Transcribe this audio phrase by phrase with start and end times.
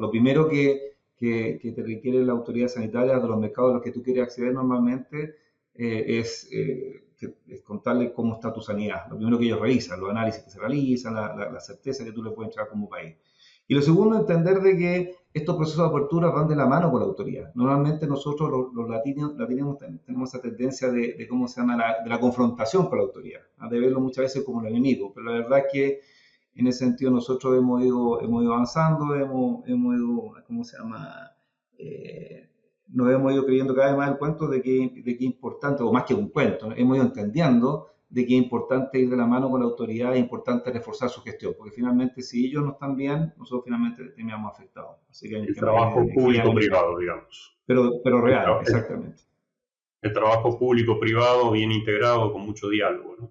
[0.00, 3.92] lo primero que, que, te requiere la autoridad sanitaria de los mercados a los que
[3.92, 5.36] tú quieres acceder normalmente
[5.74, 7.04] eh, es, eh,
[7.46, 9.06] es, contarle cómo está tu sanidad.
[9.10, 12.22] Lo primero que ellos revisan, los análisis que se realizan, la, la, certeza que tú
[12.22, 13.16] le puedes entregar como país.
[13.68, 17.00] Y lo segundo, entender de que estos procesos de apertura van de la mano con
[17.00, 17.52] la autoridad.
[17.54, 22.18] Normalmente nosotros los, latinos, latinos tenemos esa tendencia de, cómo se llama, la, de la
[22.18, 25.64] confrontación con la autoridad, de verlo muchas veces como el enemigo, pero la verdad es
[25.72, 26.00] que
[26.54, 31.30] en ese sentido nosotros hemos ido, hemos ido avanzando, hemos, hemos ido, ¿cómo se llama?
[31.78, 32.48] Eh,
[32.88, 35.82] nos hemos ido creyendo cada vez más el cuento de que, de que es importante,
[35.82, 39.26] o más que un cuento, hemos ido entendiendo de que es importante ir de la
[39.26, 42.96] mano con la autoridad, es importante reforzar su gestión, porque finalmente si ellos no están
[42.96, 44.96] bien, nosotros finalmente terminamos afectados.
[45.08, 47.56] Así que el trabajo público-privado, digamos.
[47.66, 49.22] Pero, pero real, exactamente.
[50.02, 53.30] El, trabajo público-privado bien integrado, con mucho diálogo, ¿no?